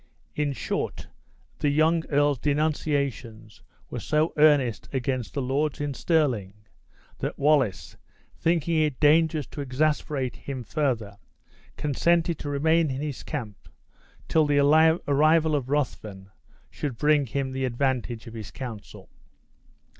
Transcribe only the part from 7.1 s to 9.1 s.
that Wallace, thinking it